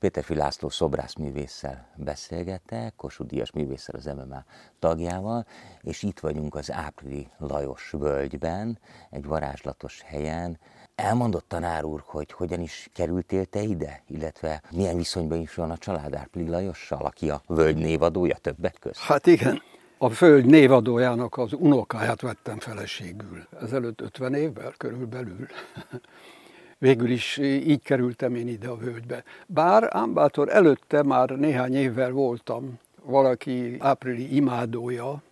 Péterfi 0.00 0.34
László 0.34 0.68
szobrászművésszel 0.68 1.86
beszélgetek, 1.96 2.92
Kossuth 2.96 3.30
Díjas 3.30 3.52
művésszel, 3.52 3.94
az 3.94 4.04
MMA 4.04 4.44
tagjával, 4.78 5.46
és 5.80 6.02
itt 6.02 6.20
vagyunk 6.20 6.54
az 6.54 6.72
Áprili 6.72 7.28
Lajos 7.38 7.90
völgyben, 7.90 8.78
egy 9.10 9.24
varázslatos 9.24 10.00
helyen. 10.04 10.58
Elmondott 10.94 11.48
tanár 11.48 11.84
úr, 11.84 12.02
hogy 12.06 12.32
hogyan 12.32 12.60
is 12.60 12.88
kerültél 12.92 13.44
te 13.44 13.60
ide, 13.60 14.02
illetve 14.06 14.62
milyen 14.70 14.96
viszonyban 14.96 15.38
is 15.38 15.54
van 15.54 15.70
a 15.70 15.78
család 15.78 16.14
Áprili 16.14 16.48
Lajossal, 16.48 17.04
aki 17.04 17.30
a 17.30 17.42
völgy 17.46 17.76
névadója 17.76 18.36
többek 18.36 18.76
között? 18.80 18.96
Hát 18.96 19.26
igen, 19.26 19.62
a 19.98 20.10
föld 20.10 20.46
névadójának 20.46 21.36
az 21.36 21.52
unokáját 21.52 22.20
vettem 22.20 22.58
feleségül. 22.58 23.46
Ezelőtt 23.60 24.00
50 24.00 24.34
évvel 24.34 24.74
körülbelül. 24.76 25.46
Végül 26.80 27.10
is 27.10 27.36
így 27.42 27.82
kerültem 27.82 28.34
én 28.34 28.48
ide 28.48 28.68
a 28.68 28.76
völgybe. 28.76 29.24
Bár 29.46 29.88
Ámbátor 29.90 30.48
előtte 30.48 31.02
már 31.02 31.30
néhány 31.30 31.74
évvel 31.74 32.10
voltam, 32.10 32.78
valaki 33.02 33.76
áprili 33.78 34.36
imádója, 34.36 35.22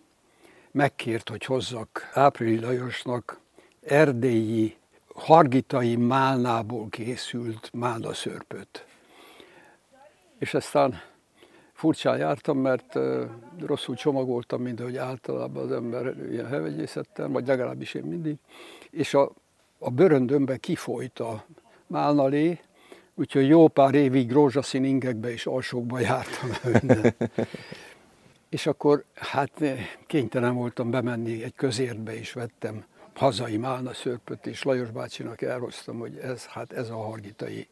megkért, 0.70 1.28
hogy 1.28 1.44
hozzak 1.44 2.10
Áprili 2.12 2.60
Lajosnak 2.60 3.40
erdélyi, 3.80 4.76
hargitai 5.14 5.96
málnából 5.96 6.88
készült 6.88 7.70
málnaszörpöt. 7.72 8.86
És 10.38 10.54
aztán 10.54 11.00
furcsán 11.72 12.18
jártam, 12.18 12.58
mert 12.58 12.98
rosszul 13.66 13.94
csomagoltam, 13.94 14.62
mint 14.62 14.80
ahogy 14.80 14.96
általában 14.96 15.64
az 15.64 15.72
ember 15.72 16.14
ilyen 16.30 16.46
hevegyészettel, 16.46 17.28
vagy 17.28 17.46
legalábbis 17.46 17.94
én 17.94 18.04
mindig, 18.04 18.36
és 18.90 19.14
a, 19.14 19.30
a 19.78 19.90
bőröndömbe 19.90 20.56
kifolyt 20.56 21.18
a 21.18 21.44
málnalé, 21.86 22.60
úgyhogy 23.14 23.48
jó 23.48 23.68
pár 23.68 23.94
évig 23.94 24.32
rózsaszín 24.32 24.84
ingekbe 24.84 25.32
és 25.32 25.46
alsókba 25.46 25.98
jártam 25.98 26.50
és 28.48 28.66
akkor 28.66 29.04
hát 29.14 29.62
kénytelen 30.06 30.54
voltam 30.54 30.90
bemenni 30.90 31.42
egy 31.42 31.54
közértbe, 31.54 32.18
és 32.18 32.32
vettem 32.32 32.84
hazai 33.14 33.56
málna 33.56 33.92
szörpöt, 33.92 34.46
és 34.46 34.62
Lajos 34.62 34.90
bácsinak 34.90 35.42
elhoztam, 35.42 35.98
hogy 35.98 36.16
ez, 36.16 36.44
hát 36.44 36.72
ez 36.72 36.90
a 36.90 36.96
hargitai 36.96 37.68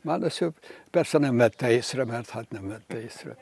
málna 0.00 0.30
szörp. 0.30 0.64
Persze 0.90 1.18
nem 1.18 1.36
vette 1.36 1.70
észre, 1.70 2.04
mert 2.04 2.28
hát 2.28 2.50
nem 2.50 2.68
vette 2.68 3.02
észre. 3.02 3.36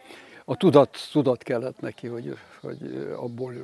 A 0.44 0.56
tudat, 0.56 0.96
tudat 1.12 1.42
kellett 1.42 1.80
neki, 1.80 2.06
hogy, 2.06 2.36
hogy 2.60 3.08
abból 3.16 3.54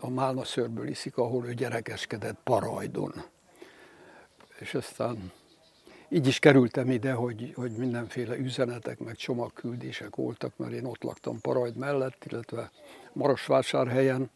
a 0.00 0.10
málna 0.10 0.44
szörből 0.44 0.88
iszik, 0.88 1.16
ahol 1.16 1.46
ő 1.46 1.54
gyerekeskedett 1.54 2.38
Parajdon. 2.44 3.12
És 4.60 4.74
aztán 4.74 5.32
így 6.08 6.26
is 6.26 6.38
kerültem 6.38 6.90
ide, 6.90 7.12
hogy, 7.12 7.52
hogy 7.54 7.70
mindenféle 7.70 8.36
üzenetek, 8.36 8.98
meg 8.98 9.16
csomagküldések 9.16 10.16
voltak, 10.16 10.52
mert 10.56 10.72
én 10.72 10.84
ott 10.84 11.02
laktam 11.02 11.40
Parajd 11.40 11.76
mellett, 11.76 12.24
illetve 12.30 12.70
Marosvásárhelyen, 13.12 14.30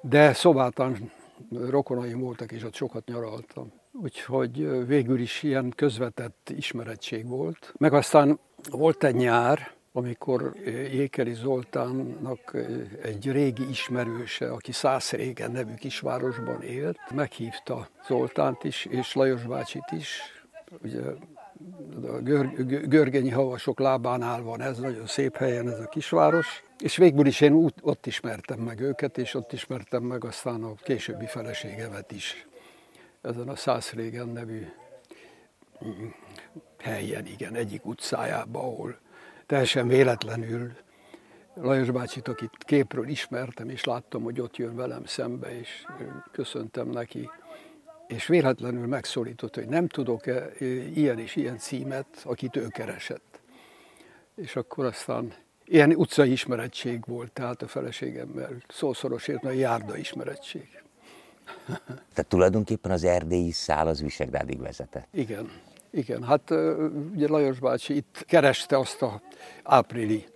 de 0.00 0.32
szobáltan 0.32 1.10
rokonaim 1.50 2.20
voltak, 2.20 2.52
és 2.52 2.64
ott 2.64 2.74
sokat 2.74 3.06
nyaraltam. 3.06 3.72
Úgyhogy 3.92 4.86
végül 4.86 5.20
is 5.20 5.42
ilyen 5.42 5.72
közvetett 5.76 6.52
ismeretség 6.56 7.26
volt. 7.26 7.74
Meg 7.78 7.92
aztán 7.92 8.38
volt 8.70 9.04
egy 9.04 9.14
nyár, 9.14 9.75
amikor 9.96 10.52
Jékeli 10.92 11.34
Zoltánnak 11.34 12.56
egy 13.02 13.30
régi 13.30 13.68
ismerőse, 13.68 14.50
aki 14.52 14.72
száz 14.72 15.10
régen 15.10 15.50
nevű 15.50 15.74
kisvárosban 15.74 16.62
élt, 16.62 16.98
meghívta 17.14 17.88
Zoltánt 18.06 18.64
is, 18.64 18.84
és 18.84 19.14
Lajos 19.14 19.42
bácsit 19.42 19.90
is, 19.90 20.20
ugye 20.82 21.00
a 22.02 22.20
gör, 22.22 22.66
görgenyi 22.88 23.30
havasok 23.30 23.78
lábánál 23.78 24.42
van 24.42 24.60
ez, 24.60 24.78
nagyon 24.78 25.06
szép 25.06 25.36
helyen 25.36 25.68
ez 25.68 25.78
a 25.78 25.88
kisváros, 25.88 26.62
és 26.78 26.96
végül 26.96 27.26
is 27.26 27.40
én 27.40 27.70
ott 27.82 28.06
ismertem 28.06 28.58
meg 28.58 28.80
őket, 28.80 29.18
és 29.18 29.34
ott 29.34 29.52
ismertem 29.52 30.02
meg 30.02 30.24
aztán 30.24 30.62
a 30.62 30.74
későbbi 30.74 31.26
feleségemet 31.26 32.12
is, 32.12 32.46
ezen 33.22 33.48
a 33.48 33.56
Szász 33.56 33.92
régen 33.92 34.28
nevű 34.28 34.66
mm, 35.84 36.06
helyen, 36.78 37.26
igen, 37.26 37.54
egyik 37.54 37.86
utcájában, 37.86 38.62
ahol 38.62 39.04
teljesen 39.46 39.88
véletlenül 39.88 40.72
Lajos 41.54 41.90
bácsit, 41.90 42.28
akit 42.28 42.50
képről 42.58 43.08
ismertem, 43.08 43.68
és 43.68 43.84
láttam, 43.84 44.22
hogy 44.22 44.40
ott 44.40 44.56
jön 44.56 44.76
velem 44.76 45.04
szembe, 45.04 45.58
és 45.58 45.86
köszöntem 46.32 46.88
neki, 46.88 47.30
és 48.06 48.26
véletlenül 48.26 48.86
megszólított, 48.86 49.54
hogy 49.54 49.68
nem 49.68 49.88
tudok-e 49.88 50.50
ilyen 50.94 51.18
és 51.18 51.36
ilyen 51.36 51.58
címet, 51.58 52.06
akit 52.24 52.56
ő 52.56 52.68
keresett. 52.68 53.40
És 54.34 54.56
akkor 54.56 54.84
aztán 54.84 55.34
ilyen 55.64 55.94
utcai 55.94 56.30
ismerettség 56.30 57.04
volt, 57.06 57.32
tehát 57.32 57.62
a 57.62 57.68
feleségemmel 57.68 58.50
szószoros 58.68 59.28
értem, 59.28 59.50
a 59.50 59.54
járda 59.54 59.96
ismerettség. 59.96 60.82
Tehát 61.86 62.26
tulajdonképpen 62.28 62.90
az 62.90 63.04
erdélyi 63.04 63.50
szál 63.50 63.86
az 63.86 64.02
Visegrádig 64.02 64.60
vezetett. 64.60 65.06
Igen, 65.10 65.50
igen. 65.96 66.22
Hát 66.22 66.50
ugye 67.12 67.28
Lajos 67.28 67.58
bácsi 67.58 67.96
itt 67.96 68.24
kereste 68.26 68.78
azt 68.78 69.02
a 69.02 69.20
áprili, 69.62 70.26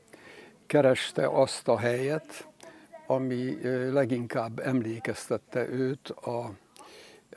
kereste 0.67 1.27
azt 1.27 1.69
a 1.69 1.79
helyet, 1.79 2.49
ami 3.07 3.59
leginkább 3.93 4.59
emlékeztette 4.59 5.69
őt 5.69 6.09
a 6.09 6.51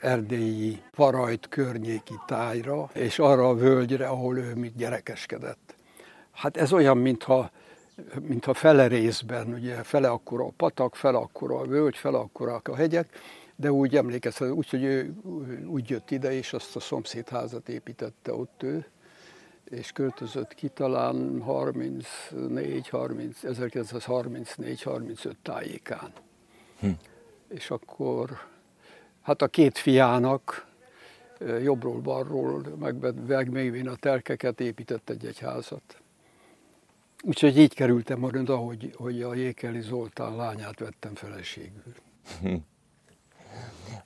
erdélyi 0.00 0.82
parajt 0.96 1.48
környéki 1.48 2.14
tájra, 2.26 2.90
és 2.92 3.18
arra 3.18 3.48
a 3.48 3.54
völgyre, 3.54 4.06
ahol 4.06 4.38
ő 4.38 4.54
mit 4.54 4.76
gyerekeskedett. 4.76 5.74
Hát 6.32 6.56
ez 6.56 6.72
olyan, 6.72 6.96
mintha 6.96 7.50
mintha 8.20 8.54
fele 8.54 8.86
részben, 8.86 9.52
ugye 9.52 9.74
fele 9.74 10.08
akkora 10.08 10.44
a 10.44 10.52
patak, 10.56 10.96
fele 10.96 11.18
akkora 11.18 11.58
a 11.58 11.66
völgy, 11.66 11.96
fele 11.96 12.18
akkora 12.18 12.60
a 12.64 12.74
hegyek, 12.76 13.18
de 13.56 13.72
úgy 13.72 13.96
emlékezhet, 13.96 14.50
úgy, 14.50 14.68
hogy 14.68 14.82
ő 14.82 15.14
úgy 15.66 15.90
jött 15.90 16.10
ide, 16.10 16.32
és 16.32 16.52
azt 16.52 16.76
a 16.76 16.80
szomszédházat 16.80 17.68
építette 17.68 18.34
ott 18.34 18.62
ő, 18.62 18.86
és 19.64 19.92
költözött 19.92 20.54
ki 20.54 20.68
talán 20.68 21.40
34, 21.40 22.88
30, 22.88 23.38
1934-35 23.42 25.32
tájékán. 25.42 26.12
Hm. 26.80 26.88
És 27.48 27.70
akkor 27.70 28.38
hát 29.22 29.42
a 29.42 29.48
két 29.48 29.78
fiának 29.78 30.66
jobbról-balról 31.62 32.62
megvévén 33.26 33.88
a 33.88 33.96
telkeket 33.96 34.60
épített 34.60 35.10
egy-egy 35.10 35.38
házat. 35.38 35.98
Úgyhogy 37.22 37.58
így 37.58 37.74
kerültem 37.74 38.24
arra, 38.24 38.56
hogy, 38.56 38.94
hogy 38.96 39.22
a 39.22 39.34
Jékeli 39.34 39.80
Zoltán 39.80 40.36
lányát 40.36 40.78
vettem 40.78 41.14
feleségül. 41.14 41.94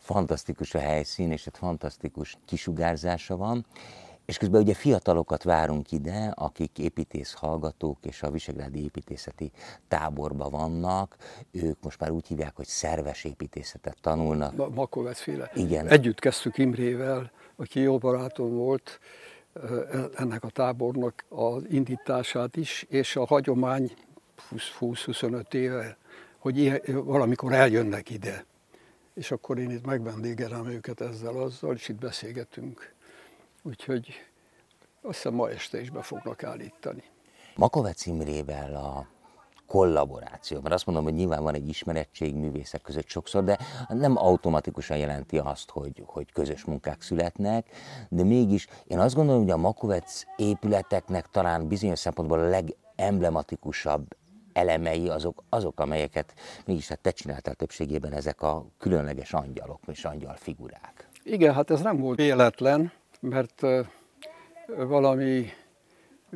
Fantasztikus 0.08 0.74
a 0.74 0.78
helyszín, 0.78 1.32
és 1.32 1.46
egy 1.46 1.56
fantasztikus 1.56 2.38
kisugárzása 2.44 3.36
van. 3.36 3.66
És 4.24 4.36
közben 4.38 4.62
ugye 4.62 4.74
fiatalokat 4.74 5.42
várunk 5.42 5.92
ide, 5.92 6.32
akik 6.34 6.78
építész 6.78 7.32
hallgatók 7.32 7.98
és 8.04 8.22
a 8.22 8.30
Visegrádi 8.30 8.82
építészeti 8.82 9.50
táborban 9.88 10.50
vannak. 10.50 11.16
Ők 11.50 11.82
most 11.82 12.00
már 12.00 12.10
úgy 12.10 12.26
hívják, 12.26 12.56
hogy 12.56 12.66
szerves 12.66 13.24
építészetet 13.24 13.96
tanulnak. 14.00 14.74
Makovec 14.74 15.20
féle. 15.20 15.50
Igen. 15.54 15.86
Együtt 15.86 16.18
kezdtük 16.18 16.58
Imrével, 16.58 17.30
aki 17.56 17.80
jó 17.80 17.98
barátom 17.98 18.56
volt, 18.56 19.00
ennek 20.16 20.44
a 20.44 20.50
tábornak 20.50 21.24
az 21.28 21.62
indítását 21.70 22.56
is, 22.56 22.86
és 22.88 23.16
a 23.16 23.26
hagyomány 23.26 23.92
20-25 24.80 25.54
éve, 25.54 25.96
hogy 26.38 26.58
ilyen, 26.58 26.80
valamikor 26.86 27.52
eljönnek 27.52 28.10
ide. 28.10 28.46
És 29.18 29.30
akkor 29.30 29.58
én 29.58 29.70
itt 29.70 29.86
megvendégelem 29.86 30.66
őket 30.66 31.00
ezzel, 31.00 31.36
azzal, 31.36 31.74
és 31.74 31.88
itt 31.88 31.98
beszélgetünk. 31.98 32.94
Úgyhogy 33.62 34.08
azt 35.02 35.14
hiszem 35.14 35.34
ma 35.34 35.50
este 35.50 35.80
is 35.80 35.90
be 35.90 36.02
fognak 36.02 36.42
állítani. 36.42 37.02
Makovec 37.56 38.06
Imrével 38.06 38.74
a 38.74 39.06
kollaboráció, 39.66 40.60
mert 40.60 40.74
azt 40.74 40.86
mondom, 40.86 41.04
hogy 41.04 41.14
nyilván 41.14 41.42
van 41.42 41.54
egy 41.54 41.68
ismerettség 41.68 42.34
művészek 42.34 42.80
között 42.80 43.08
sokszor, 43.08 43.44
de 43.44 43.58
nem 43.88 44.16
automatikusan 44.16 44.96
jelenti 44.96 45.38
azt, 45.38 45.70
hogy, 45.70 46.02
hogy 46.06 46.32
közös 46.32 46.64
munkák 46.64 47.02
születnek, 47.02 47.66
de 48.08 48.22
mégis 48.22 48.66
én 48.86 48.98
azt 48.98 49.14
gondolom, 49.14 49.42
hogy 49.42 49.50
a 49.50 49.56
Makovec 49.56 50.24
épületeknek 50.36 51.30
talán 51.30 51.68
bizonyos 51.68 51.98
szempontból 51.98 52.38
a 52.38 52.48
legemblematikusabb 52.48 54.16
elemei 54.58 55.08
azok, 55.08 55.42
azok 55.48 55.80
amelyeket 55.80 56.34
mégis 56.66 56.88
hát 56.88 56.98
te 56.98 57.10
csináltál 57.10 57.54
többségében 57.54 58.12
ezek 58.12 58.42
a 58.42 58.66
különleges 58.78 59.32
angyalok 59.32 59.80
és 59.86 60.04
angyal 60.04 60.34
figurák. 60.34 61.08
Igen, 61.22 61.54
hát 61.54 61.70
ez 61.70 61.80
nem 61.80 61.96
volt 61.96 62.18
véletlen 62.18 62.92
mert 63.20 63.62
valami 64.76 65.46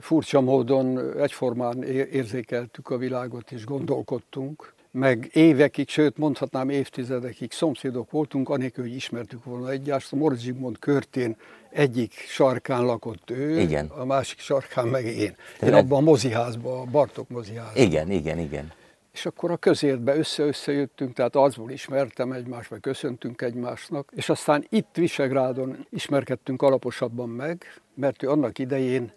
furcsa 0.01 0.41
módon 0.41 1.17
egyformán 1.19 1.83
érzékeltük 1.83 2.91
a 2.91 2.97
világot 2.97 3.53
és 3.53 3.65
gondolkodtunk, 3.65 4.75
meg 4.91 5.31
évekig, 5.33 5.89
sőt 5.89 6.17
mondhatnám 6.17 6.69
évtizedekig 6.69 7.53
szomszédok 7.53 8.11
voltunk, 8.11 8.49
anélkül, 8.49 8.85
hogy 8.85 8.95
ismertük 8.95 9.45
volna 9.45 9.71
egyást. 9.71 10.13
A 10.13 10.17
Moritz 10.17 10.53
körtén 10.79 11.37
egyik 11.73 12.13
sarkán 12.13 12.85
lakott 12.85 13.31
ő, 13.31 13.61
Igen. 13.61 13.87
a 13.87 14.05
másik 14.05 14.39
sarkán 14.39 14.89
meg 14.89 15.05
én. 15.05 15.37
Én 15.63 15.75
abban 15.75 15.99
a 15.99 16.05
moziházban, 16.05 16.81
a 16.81 16.91
Bartok 16.91 17.29
moziházban. 17.29 17.83
Igen, 17.83 18.11
igen, 18.11 18.39
igen. 18.39 18.73
És 19.13 19.27
akkor 19.27 19.51
a 19.51 19.57
közértbe 19.57 20.17
össze-össze 20.17 20.73
jöttünk, 20.73 21.15
tehát 21.15 21.37
azból 21.37 21.71
ismertem 21.71 22.33
egymást, 22.33 22.69
vagy 22.69 22.81
köszöntünk 22.81 23.43
egymásnak, 23.43 24.13
és 24.15 24.29
aztán 24.29 24.67
itt 24.69 24.89
Visegrádon 24.95 25.87
ismerkedtünk 25.91 26.63
alaposabban 26.63 27.29
meg, 27.29 27.81
mert 27.95 28.23
ő 28.23 28.29
annak 28.31 28.59
idején 28.59 29.13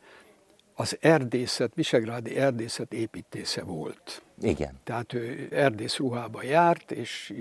az 0.75 0.97
erdészet, 0.99 1.73
visegrádi 1.75 2.35
erdészet 2.35 2.93
építésze 2.93 3.63
volt. 3.63 4.21
Igen. 4.41 4.79
Tehát 4.83 5.13
ő 5.13 5.47
erdész 5.51 5.97
ruhába 5.97 6.43
járt, 6.43 6.91
és 6.91 7.33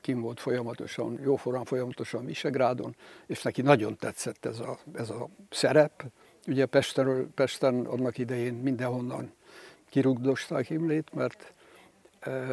kim 0.00 0.20
volt 0.20 0.40
folyamatosan, 0.40 1.18
jóforán 1.22 1.64
folyamatosan 1.64 2.24
Visegrádon, 2.24 2.96
és 3.26 3.42
neki 3.42 3.62
nagyon 3.62 3.96
tetszett 3.96 4.44
ez 4.44 4.60
a, 4.60 4.78
ez 4.94 5.10
a 5.10 5.28
szerep. 5.50 6.04
Ugye 6.46 6.66
Pesten, 6.66 7.32
Pesten 7.34 7.84
annak 7.84 8.18
idején 8.18 8.54
mindenhonnan 8.54 9.32
kirugdosták 9.90 10.70
Imlét, 10.70 11.14
mert 11.14 11.52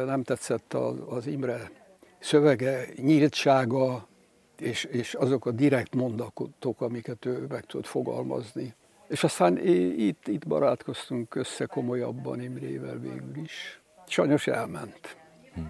nem 0.04 0.22
tetszett 0.22 0.74
az, 0.74 0.96
az 1.06 1.26
Imre 1.26 1.70
szövege, 2.18 2.86
nyíltsága, 2.96 4.06
és, 4.58 4.84
és 4.84 5.14
azok 5.14 5.46
a 5.46 5.50
direkt 5.50 5.94
mondatok, 5.94 6.80
amiket 6.80 7.24
ő 7.24 7.46
meg 7.48 7.64
tud 7.64 7.84
fogalmazni. 7.84 8.74
És 9.12 9.24
aztán 9.24 9.58
itt, 9.96 10.28
itt 10.28 10.46
barátkoztunk 10.46 11.34
össze 11.34 11.66
komolyabban 11.66 12.40
Imrével 12.40 12.98
végül 12.98 13.36
is. 13.36 13.80
Sajnos 14.06 14.46
elment. 14.46 15.16
Hm. 15.54 15.60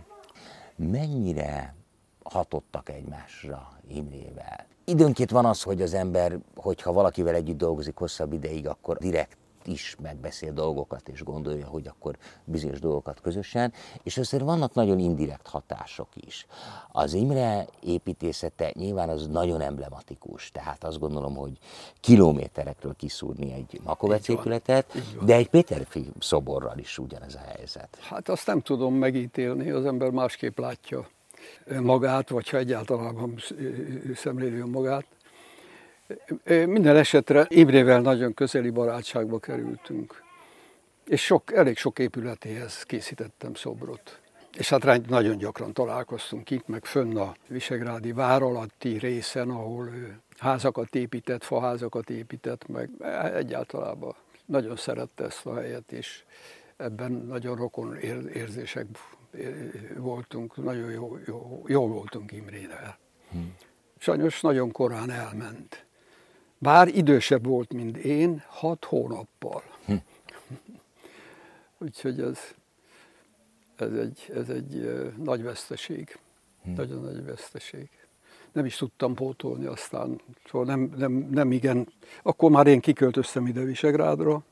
Mennyire 0.76 1.74
hatottak 2.22 2.88
egymásra 2.88 3.68
Imrével? 3.88 4.66
Időnként 4.84 5.30
van 5.30 5.44
az, 5.44 5.62
hogy 5.62 5.82
az 5.82 5.94
ember, 5.94 6.38
hogyha 6.54 6.92
valakivel 6.92 7.34
együtt 7.34 7.56
dolgozik 7.56 7.96
hosszabb 7.96 8.32
ideig, 8.32 8.68
akkor 8.68 8.96
direkt 8.96 9.36
is 9.66 9.96
megbeszél 10.02 10.52
dolgokat, 10.52 11.08
és 11.08 11.22
gondolja, 11.22 11.66
hogy 11.66 11.86
akkor 11.86 12.16
bizonyos 12.44 12.80
dolgokat 12.80 13.20
közösen, 13.20 13.72
és 14.02 14.18
azért 14.18 14.42
vannak 14.42 14.74
nagyon 14.74 14.98
indirekt 14.98 15.46
hatások 15.46 16.08
is. 16.14 16.46
Az 16.92 17.12
Imre 17.12 17.66
építészete 17.80 18.72
nyilván 18.74 19.08
az 19.08 19.26
nagyon 19.26 19.60
emblematikus, 19.60 20.50
tehát 20.50 20.84
azt 20.84 20.98
gondolom, 20.98 21.34
hogy 21.34 21.58
kilométerekről 22.00 22.94
kiszúrni 22.96 23.52
egy 23.52 23.80
Makovec 23.84 24.28
épületet, 24.28 24.92
de 25.24 25.34
egy 25.34 25.48
Péterfi 25.48 26.10
szoborral 26.18 26.78
is 26.78 26.98
ugyanez 26.98 27.34
a 27.34 27.52
helyzet. 27.56 27.98
Hát 28.00 28.28
azt 28.28 28.46
nem 28.46 28.60
tudom 28.60 28.94
megítélni, 28.94 29.70
az 29.70 29.84
ember 29.84 30.10
másképp 30.10 30.58
látja 30.58 31.08
magát, 31.80 32.28
vagy 32.28 32.48
ha 32.48 32.56
egyáltalán 32.56 33.34
szemléli 34.14 34.60
magát. 34.60 35.06
Minden 36.44 36.96
esetre 36.96 37.46
Imrével 37.48 38.00
nagyon 38.00 38.34
közeli 38.34 38.70
barátságba 38.70 39.38
kerültünk. 39.38 40.22
És 41.06 41.24
sok, 41.24 41.52
elég 41.54 41.76
sok 41.76 41.98
épületéhez 41.98 42.82
készítettem 42.82 43.54
szobrot. 43.54 44.20
És 44.58 44.68
hát 44.68 45.08
nagyon 45.08 45.36
gyakran 45.36 45.72
találkoztunk 45.72 46.50
itt, 46.50 46.68
meg 46.68 46.84
fönn 46.84 47.16
a 47.16 47.34
Visegrádi 47.48 48.12
vár 48.12 48.42
alatti 48.42 48.98
részen, 48.98 49.50
ahol 49.50 49.86
ő 49.86 50.20
házakat 50.38 50.94
épített, 50.94 51.44
faházakat 51.44 52.10
épített, 52.10 52.68
meg 52.68 52.90
egyáltalában 53.34 54.14
nagyon 54.44 54.76
szerette 54.76 55.24
ezt 55.24 55.46
a 55.46 55.54
helyet, 55.54 55.92
és 55.92 56.22
ebben 56.76 57.12
nagyon 57.12 57.56
rokon 57.56 57.96
érzések 58.32 58.86
voltunk, 59.96 60.56
nagyon 60.56 60.90
jó, 60.90 61.18
jó, 61.26 61.62
jó 61.66 61.88
voltunk 61.88 62.32
Imrével. 62.32 62.98
Hmm. 63.30 63.54
Sajnos 63.98 64.40
nagyon 64.40 64.72
korán 64.72 65.10
elment. 65.10 65.84
Bár 66.62 66.88
idősebb 66.88 67.46
volt, 67.46 67.72
mint 67.72 67.96
én, 67.96 68.42
hat 68.48 68.84
hónappal. 68.84 69.62
Hm. 69.84 69.94
Úgyhogy 71.84 72.20
ez, 72.20 72.38
ez 73.76 73.92
egy, 73.92 74.30
ez 74.34 74.48
egy 74.48 75.02
nagy 75.16 75.42
veszteség. 75.42 76.18
Hm. 76.62 76.72
Nagyon 76.72 77.02
nagy 77.02 77.24
veszteség. 77.24 77.88
Nem 78.52 78.64
is 78.64 78.76
tudtam 78.76 79.14
pótolni 79.14 79.64
aztán, 79.64 80.20
szóval 80.50 80.66
nem, 80.66 80.92
nem, 80.96 81.12
nem 81.30 81.52
igen. 81.52 81.88
Akkor 82.22 82.50
már 82.50 82.66
én 82.66 82.80
kiköltöztem 82.80 83.46
ide 83.46 83.60
Visegrádra, 83.60 84.42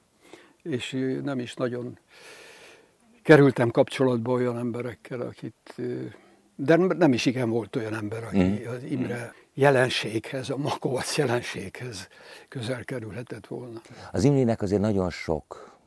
és 0.63 1.19
nem 1.23 1.39
is 1.39 1.55
nagyon 1.55 1.99
kerültem 3.23 3.71
kapcsolatba 3.71 4.33
olyan 4.33 4.59
emberekkel, 4.59 5.21
akit 5.21 5.75
de 6.55 6.77
nem 6.77 7.13
is 7.13 7.27
igen 7.27 7.51
volt 7.51 7.77
olyan 7.77 7.95
ember, 7.95 8.25
aki 8.25 8.39
mm. 8.39 8.67
az 8.67 8.83
Imre 8.83 9.35
jelenséghez, 9.61 10.51
a 10.51 10.57
Makovac 10.57 11.17
jelenséghez 11.17 12.09
közel 12.49 12.85
kerülhetett 12.85 13.47
volna. 13.47 13.81
Az 14.13 14.25
Imrének 14.25 14.63
azért 14.63 14.81
nagyon 14.81 15.11
sok 15.11 15.79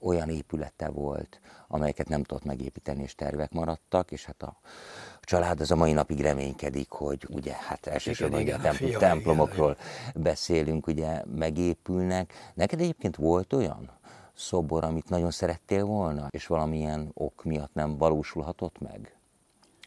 olyan 0.00 0.28
épülete 0.28 0.88
volt, 0.88 1.40
amelyeket 1.68 2.08
nem 2.08 2.22
tudott 2.22 2.44
megépíteni, 2.44 3.02
és 3.02 3.14
tervek 3.14 3.52
maradtak, 3.52 4.10
és 4.10 4.24
hát 4.24 4.42
a 4.42 4.60
család 5.20 5.60
az 5.60 5.70
a 5.70 5.76
mai 5.76 5.92
napig 5.92 6.20
reménykedik, 6.20 6.90
hogy 6.90 7.26
ugye 7.30 7.52
hát 7.52 7.86
elsősorban 7.86 8.40
igen, 8.40 8.58
igen, 8.60 8.72
a 8.72 8.76
templ- 8.76 8.98
templomokról 8.98 9.76
igen. 10.08 10.22
beszélünk, 10.22 10.86
ugye 10.86 11.22
megépülnek. 11.34 12.32
Neked 12.54 12.80
egyébként 12.80 13.16
volt 13.16 13.52
olyan 13.52 13.90
szobor, 14.34 14.84
amit 14.84 15.08
nagyon 15.08 15.30
szerettél 15.30 15.84
volna, 15.84 16.26
és 16.30 16.46
valamilyen 16.46 17.10
ok 17.14 17.44
miatt 17.44 17.74
nem 17.74 17.96
valósulhatott 17.96 18.78
meg? 18.78 19.16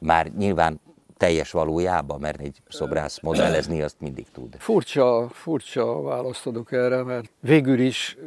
Már 0.01 0.27
nyilván 0.27 0.79
teljes 1.21 1.51
valójában, 1.51 2.19
mert 2.19 2.39
egy 2.39 2.61
szobrász 2.69 3.19
modellezni 3.19 3.81
azt 3.81 3.95
mindig 3.99 4.25
tud. 4.31 4.55
Furcsa, 4.57 5.29
furcsa 5.29 6.01
választ 6.01 6.45
adok 6.45 6.71
erre, 6.71 7.03
mert 7.03 7.29
végül 7.39 7.79
is 7.79 8.17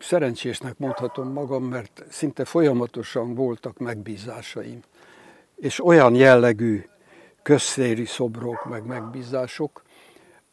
szerencsésnek 0.00 0.78
mondhatom 0.78 1.32
magam, 1.32 1.64
mert 1.64 2.04
szinte 2.08 2.44
folyamatosan 2.44 3.34
voltak 3.34 3.78
megbízásaim. 3.78 4.80
És 5.56 5.84
olyan 5.84 6.14
jellegű 6.14 6.84
közszéri 7.42 8.04
szobrok, 8.04 8.64
meg 8.64 8.86
megbízások, 8.86 9.82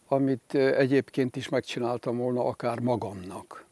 amit 0.07 0.55
egyébként 0.55 1.35
is 1.35 1.49
megcsináltam 1.49 2.17
volna 2.17 2.45
akár 2.45 2.79
magamnak. 2.79 3.65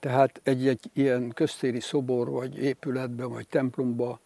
Tehát 0.00 0.40
egy-egy 0.42 0.90
ilyen 0.92 1.32
köztéri 1.34 1.80
szobor, 1.80 2.30
vagy 2.30 2.58
épületben, 2.58 3.28
vagy 3.28 3.48
templomba 3.48 4.20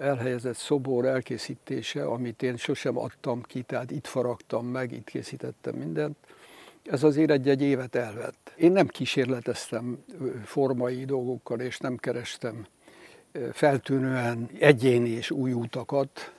elhelyezett 0.00 0.56
szobor 0.56 1.04
elkészítése, 1.04 2.04
amit 2.04 2.42
én 2.42 2.56
sosem 2.56 2.98
adtam 2.98 3.42
ki, 3.42 3.62
tehát 3.62 3.90
itt 3.90 4.06
faragtam 4.06 4.66
meg, 4.66 4.92
itt 4.92 5.04
készítettem 5.04 5.74
mindent, 5.74 6.16
ez 6.82 7.02
azért 7.02 7.30
egy-egy 7.30 7.62
évet 7.62 7.94
elvett. 7.94 8.52
Én 8.56 8.72
nem 8.72 8.86
kísérleteztem 8.86 10.04
formai 10.44 11.04
dolgokkal, 11.04 11.60
és 11.60 11.78
nem 11.78 11.96
kerestem 11.96 12.66
feltűnően 13.52 14.48
egyéni 14.58 15.08
és 15.08 15.30
új 15.30 15.52
utakat, 15.52 16.32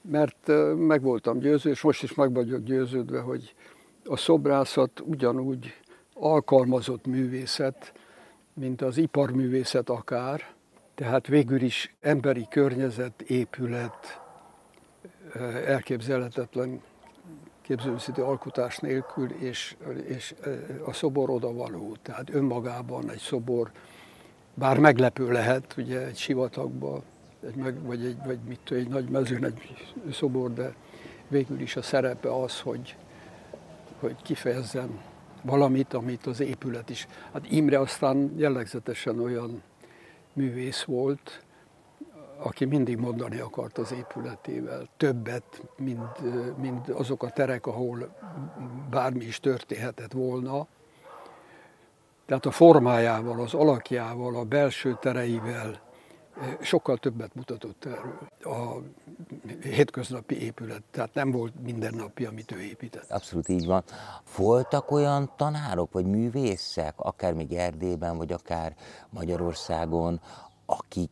mert 0.00 0.50
meg 0.76 1.02
voltam 1.02 1.38
győző, 1.38 1.70
és 1.70 1.80
most 1.80 2.02
is 2.02 2.14
meg 2.14 2.32
vagyok 2.32 2.62
győződve, 2.62 3.20
hogy 3.20 3.54
a 4.04 4.16
szobrászat 4.16 5.00
ugyanúgy 5.04 5.74
alkalmazott 6.14 7.06
művészet, 7.06 7.92
mint 8.52 8.82
az 8.82 8.96
iparművészet 8.96 9.88
akár, 9.88 10.54
tehát 10.94 11.26
végül 11.26 11.62
is 11.62 11.94
emberi 12.00 12.46
környezet, 12.50 13.20
épület, 13.20 14.20
elképzelhetetlen 15.66 16.82
képzőművészeti 17.62 18.20
alkotás 18.20 18.78
nélkül, 18.78 19.30
és, 19.30 19.76
és 20.04 20.34
a 20.84 20.92
szobor 20.92 21.30
oda 21.30 21.52
való. 21.52 21.96
Tehát 22.02 22.34
önmagában 22.34 23.10
egy 23.10 23.18
szobor, 23.18 23.70
bár 24.54 24.78
meglepő 24.78 25.30
lehet, 25.30 25.74
ugye 25.76 26.06
egy 26.06 26.16
sivatagban, 26.16 27.02
egy 27.46 27.54
meg, 27.54 27.82
vagy, 27.82 28.04
egy, 28.04 28.16
vagy 28.24 28.38
mit, 28.48 28.70
egy 28.70 28.88
nagy 28.88 29.08
mezőn 29.08 29.44
egy 29.44 29.92
szobor, 30.12 30.52
de 30.52 30.74
végül 31.28 31.60
is 31.60 31.76
a 31.76 31.82
szerepe 31.82 32.42
az, 32.42 32.60
hogy, 32.60 32.96
hogy 34.00 34.16
kifejezzen 34.22 35.00
valamit, 35.42 35.94
amit 35.94 36.26
az 36.26 36.40
épület 36.40 36.90
is. 36.90 37.06
Hát 37.32 37.50
Imre 37.50 37.78
aztán 37.78 38.32
jellegzetesen 38.36 39.20
olyan 39.20 39.62
művész 40.32 40.82
volt, 40.82 41.42
aki 42.38 42.64
mindig 42.64 42.98
mondani 42.98 43.38
akart 43.38 43.78
az 43.78 43.92
épületével 43.92 44.88
többet, 44.96 45.62
mint, 45.76 46.18
mint 46.56 46.88
azok 46.88 47.22
a 47.22 47.30
terek, 47.30 47.66
ahol 47.66 48.16
bármi 48.90 49.24
is 49.24 49.40
történhetett 49.40 50.12
volna. 50.12 50.66
Tehát 52.26 52.46
a 52.46 52.50
formájával, 52.50 53.40
az 53.40 53.54
alakjával, 53.54 54.36
a 54.36 54.44
belső 54.44 54.96
tereivel 55.00 55.80
sokkal 56.60 56.96
többet 56.96 57.34
mutatott 57.34 57.84
erről. 57.84 58.18
A 58.42 58.76
hétköznapi 59.62 60.42
épület, 60.42 60.82
tehát 60.90 61.14
nem 61.14 61.30
volt 61.30 61.52
mindennapi, 61.62 62.24
amit 62.24 62.52
ő 62.52 62.60
épített. 62.60 63.10
Abszolút 63.10 63.48
így 63.48 63.66
van. 63.66 63.82
Voltak 64.36 64.90
olyan 64.90 65.32
tanárok, 65.36 65.92
vagy 65.92 66.06
művészek, 66.06 66.94
akár 66.96 67.32
még 67.32 67.52
Erdélyben, 67.52 68.16
vagy 68.16 68.32
akár 68.32 68.74
Magyarországon, 69.10 70.20
akik 70.66 71.10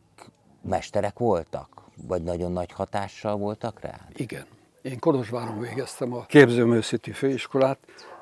mesterek 0.61 1.19
voltak? 1.19 1.69
Vagy 2.07 2.23
nagyon 2.23 2.51
nagy 2.51 2.71
hatással 2.71 3.37
voltak 3.37 3.79
rá? 3.79 3.99
Igen. 4.13 4.45
Én 4.81 4.99
Kolozsváron 4.99 5.59
végeztem 5.59 6.13
a 6.13 6.25
képzőművészeti 6.25 7.11
főiskolát, 7.11 7.77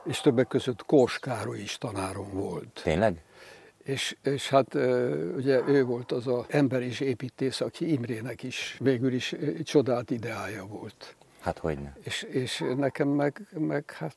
és 0.06 0.22
többek 0.22 0.48
között 0.48 0.86
Kós 0.86 1.20
Károly 1.20 1.60
is 1.60 1.78
tanárom 1.78 2.30
volt. 2.34 2.82
Tényleg? 2.84 3.24
És, 3.90 4.16
és 4.24 4.50
hát 4.50 4.74
ugye 5.36 5.62
ő 5.68 5.84
volt 5.84 6.12
az 6.12 6.28
a 6.28 6.46
ember 6.50 6.82
és 6.82 7.00
építész, 7.00 7.62
aki 7.62 7.92
Imrének 7.92 8.44
is 8.44 8.78
végül 8.80 9.14
is 9.14 9.36
csodált 9.64 10.12
ideája 10.12 10.66
volt. 10.66 11.16
Hát 11.40 11.58
hogyne. 11.58 11.98
És, 12.04 12.22
és 12.22 12.64
nekem 12.78 13.08
meg, 13.08 13.48
meg 13.58 13.92
hát 13.92 14.16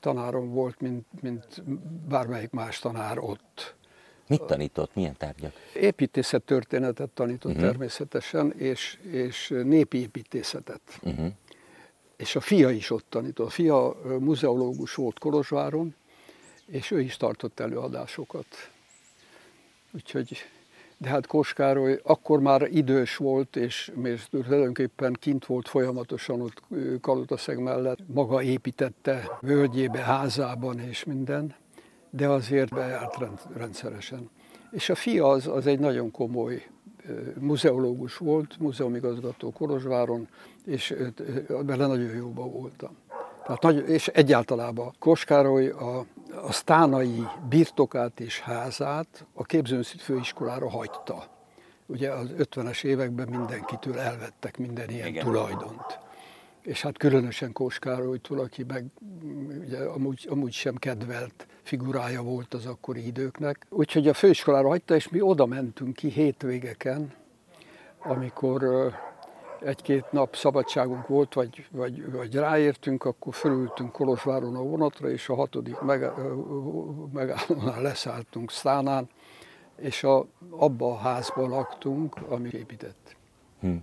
tanárom 0.00 0.50
volt, 0.50 0.80
mint, 0.80 1.06
mint 1.20 1.62
bármelyik 2.08 2.50
más 2.50 2.78
tanár 2.78 3.18
ott. 3.18 3.74
Mit 4.26 4.42
tanított? 4.42 4.94
Milyen 4.94 5.16
tárgyak? 5.16 5.52
Építészet 5.74 6.42
történetet 6.42 7.10
tanított 7.10 7.52
uh-huh. 7.52 7.66
természetesen, 7.66 8.52
és, 8.56 8.98
és 9.10 9.48
népi 9.64 9.98
építészetet. 9.98 10.80
Uh-huh. 11.02 11.26
És 12.16 12.36
a 12.36 12.40
fia 12.40 12.70
is 12.70 12.90
ott 12.90 13.06
tanított. 13.08 13.46
A 13.46 13.50
fia 13.50 13.96
muzeológus 14.18 14.94
volt 14.94 15.18
Kolozsváron, 15.18 15.94
és 16.70 16.90
ő 16.90 17.00
is 17.00 17.16
tartott 17.16 17.60
előadásokat. 17.60 18.46
Úgyhogy, 19.94 20.36
de 20.98 21.08
hát 21.08 21.26
Koskároly 21.26 22.00
akkor 22.02 22.40
már 22.40 22.62
idős 22.62 23.16
volt, 23.16 23.56
és, 23.56 23.92
és 24.02 24.26
tulajdonképpen 24.28 25.12
kint 25.12 25.46
volt 25.46 25.68
folyamatosan 25.68 26.40
ott 26.40 26.62
Kalutaszeg 27.00 27.58
mellett. 27.58 27.98
Maga 28.06 28.42
építette 28.42 29.38
völgyébe, 29.40 29.98
házában 29.98 30.78
és 30.78 31.04
minden, 31.04 31.54
de 32.10 32.28
azért 32.28 32.74
bejárt 32.74 33.16
rendszeresen. 33.56 34.30
És 34.70 34.88
a 34.88 34.94
fia 34.94 35.28
az, 35.28 35.46
az 35.46 35.66
egy 35.66 35.78
nagyon 35.78 36.10
komoly 36.10 36.66
muzeológus 37.38 38.16
volt, 38.16 38.58
múzeumigazgató 38.58 39.50
Kolozsváron, 39.50 40.28
és 40.64 40.94
vele 41.46 41.86
nagyon 41.86 42.14
jóban 42.14 42.52
voltam. 42.52 42.96
Tehát 43.48 43.62
nagy, 43.62 43.88
és 43.88 44.08
egyáltalában 44.08 44.94
Koskároly 44.98 45.68
a, 45.68 45.98
a 46.46 46.52
sztánai 46.52 47.26
birtokát 47.48 48.20
és 48.20 48.40
házát 48.40 49.24
a 49.34 49.44
képzőművészeti 49.44 49.98
főiskolára 49.98 50.70
hagyta. 50.70 51.24
Ugye 51.86 52.10
az 52.10 52.28
50-es 52.38 52.84
években 52.84 53.28
mindenkitől 53.28 53.98
elvettek 53.98 54.58
minden 54.58 54.90
ilyen 54.90 55.06
Igen. 55.06 55.24
tulajdont. 55.24 55.98
És 56.62 56.82
hát 56.82 56.98
különösen 56.98 57.52
Kóskárolytól, 57.52 58.38
aki 58.38 58.64
meg 58.64 58.84
ugye, 59.64 59.78
amúgy, 59.78 60.26
amúgy 60.30 60.52
sem 60.52 60.76
kedvelt 60.76 61.46
figurája 61.62 62.22
volt 62.22 62.54
az 62.54 62.66
akkori 62.66 63.06
időknek. 63.06 63.66
Úgyhogy 63.68 64.08
a 64.08 64.14
főiskolára 64.14 64.68
hagyta, 64.68 64.94
és 64.94 65.08
mi 65.08 65.20
oda 65.20 65.46
mentünk 65.46 65.94
ki 65.94 66.08
hétvégeken, 66.08 67.12
amikor 67.98 68.92
egy-két 69.60 70.12
nap 70.12 70.36
szabadságunk 70.36 71.06
volt, 71.06 71.34
vagy, 71.34 71.66
vagy, 71.70 72.12
vagy 72.12 72.34
ráértünk, 72.34 73.04
akkor 73.04 73.34
fölültünk 73.34 73.92
Kolozsváron 73.92 74.56
a 74.56 74.62
vonatra, 74.62 75.10
és 75.10 75.28
a 75.28 75.34
hatodik 75.34 75.80
meg, 75.80 76.10
megállónál 77.12 77.82
leszálltunk 77.82 78.50
Sztánán, 78.50 79.08
és 79.76 80.04
a, 80.04 80.26
abba 80.50 80.90
a 80.90 80.96
házban 80.96 81.48
laktunk, 81.48 82.16
amit 82.28 82.52
épített. 82.52 83.16
Hm. 83.60 83.74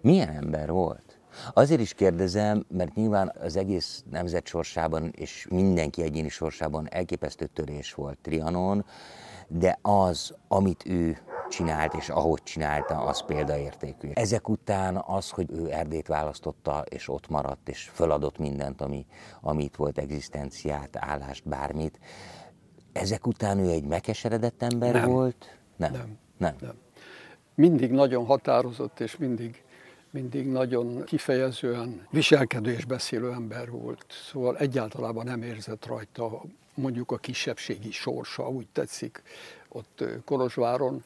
Milyen 0.00 0.28
ember 0.28 0.70
volt? 0.70 1.18
Azért 1.52 1.80
is 1.80 1.94
kérdezem, 1.94 2.64
mert 2.68 2.94
nyilván 2.94 3.32
az 3.40 3.56
egész 3.56 4.04
nemzet 4.10 4.46
sorsában 4.46 5.12
és 5.16 5.46
mindenki 5.50 6.02
egyéni 6.02 6.28
sorsában 6.28 6.88
elképesztő 6.90 7.46
törés 7.46 7.94
volt 7.94 8.18
Trianon, 8.22 8.84
de 9.48 9.78
az, 9.82 10.34
amit 10.48 10.86
ő 10.86 11.18
csinált, 11.48 11.94
és 11.94 12.08
ahogy 12.08 12.42
csinálta, 12.42 12.98
az 12.98 13.24
példaértékű. 13.24 14.10
Ezek 14.14 14.48
után 14.48 15.02
az, 15.06 15.30
hogy 15.30 15.46
ő 15.50 15.70
Erdét 15.70 16.06
választotta, 16.06 16.84
és 16.88 17.08
ott 17.08 17.28
maradt, 17.28 17.68
és 17.68 17.90
föladott 17.92 18.38
mindent, 18.38 18.80
ami, 18.80 19.06
ami 19.40 19.62
itt 19.62 19.76
volt, 19.76 19.98
egzisztenciát, 19.98 20.96
állást, 20.96 21.48
bármit, 21.48 21.98
ezek 22.92 23.26
után 23.26 23.58
ő 23.58 23.68
egy 23.68 23.84
megkeseredett 23.84 24.62
ember 24.62 24.92
nem. 24.92 25.10
volt? 25.10 25.58
Nem. 25.76 25.92
Nem. 25.92 26.18
nem. 26.36 26.56
nem. 26.60 26.74
Mindig 27.54 27.90
nagyon 27.90 28.24
határozott, 28.24 29.00
és 29.00 29.16
mindig, 29.16 29.62
mindig 30.10 30.46
nagyon 30.46 31.04
kifejezően 31.04 32.06
viselkedő 32.10 32.72
és 32.72 32.84
beszélő 32.84 33.32
ember 33.32 33.70
volt. 33.70 34.04
Szóval 34.30 34.56
egyáltalában 34.56 35.24
nem 35.24 35.42
érzett 35.42 35.86
rajta 35.86 36.42
mondjuk 36.74 37.10
a 37.10 37.16
kisebbségi 37.16 37.90
sorsa, 37.90 38.48
úgy 38.48 38.66
tetszik, 38.72 39.22
ott 39.68 40.04
Kolozsváron 40.24 41.04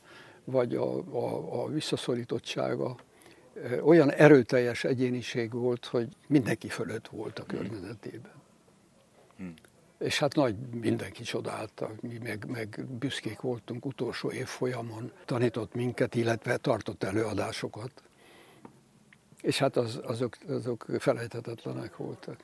vagy 0.50 0.75
a, 0.75 0.97
a, 0.97 1.62
a 1.62 1.69
visszaszorítottsága 1.69 2.97
olyan 3.83 4.11
erőteljes 4.11 4.85
egyéniség 4.85 5.52
volt, 5.52 5.85
hogy 5.85 6.09
mindenki 6.26 6.69
fölött 6.69 7.09
volt 7.09 7.38
a 7.38 7.45
környezetében. 7.47 8.33
Hmm. 9.37 9.55
És 9.99 10.19
hát 10.19 10.35
nagy 10.35 10.57
mindenki 10.81 11.23
csodálta, 11.23 11.90
mi 12.00 12.19
meg, 12.23 12.45
meg 12.47 12.87
büszkék 12.99 13.40
voltunk 13.40 13.87
utolsó 13.87 14.31
évfolyamon, 14.31 15.12
tanított 15.25 15.75
minket, 15.75 16.14
illetve 16.14 16.57
tartott 16.57 17.02
előadásokat 17.02 18.02
és 19.42 19.59
hát 19.59 19.76
az, 19.76 20.00
azok, 20.02 20.37
azok 20.49 20.87
felejthetetlenek 20.99 21.97
voltak. 21.97 22.37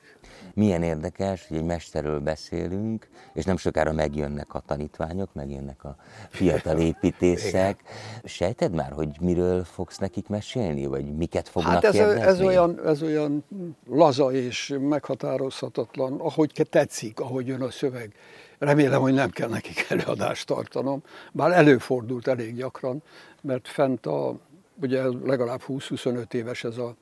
Milyen 0.53 0.83
érdekes, 0.83 1.47
hogy 1.47 1.57
egy 1.57 1.63
mesterről 1.63 2.19
beszélünk, 2.19 3.07
és 3.33 3.43
nem 3.43 3.57
sokára 3.57 3.91
megjönnek 3.91 4.53
a 4.53 4.59
tanítványok, 4.59 5.33
megjönnek 5.33 5.83
a 5.83 5.95
fiatal 6.29 6.79
építészek. 6.79 7.79
Sejted 8.23 8.73
már, 8.73 8.91
hogy 8.91 9.09
miről 9.19 9.63
fogsz 9.63 9.97
nekik 9.97 10.27
mesélni, 10.27 10.85
vagy 10.85 11.15
miket 11.15 11.49
fognak 11.49 11.73
hát 11.73 11.83
ez, 11.83 11.91
kérdezni? 11.91 12.21
ez, 12.27 12.41
olyan, 12.41 12.85
ez 12.85 13.01
olyan 13.01 13.43
laza 13.87 14.31
és 14.31 14.75
meghatározhatatlan, 14.79 16.19
ahogy 16.19 16.67
tetszik, 16.69 17.19
ahogy 17.19 17.47
jön 17.47 17.61
a 17.61 17.71
szöveg. 17.71 18.13
Remélem, 18.57 19.01
hogy 19.01 19.13
nem 19.13 19.29
kell 19.29 19.49
nekik 19.49 19.85
előadást 19.89 20.47
tartanom, 20.47 21.03
bár 21.31 21.51
előfordult 21.51 22.27
elég 22.27 22.55
gyakran, 22.55 23.03
mert 23.41 23.67
fent 23.67 24.05
a 24.05 24.35
ugye 24.81 25.03
legalább 25.23 25.61
20-25 25.67 26.33
éves 26.33 26.63
ez 26.63 26.77
a 26.77 26.95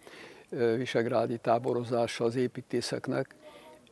visegrádi 0.75 1.37
táborozása 1.37 2.23
az 2.23 2.35
építészeknek, 2.35 3.35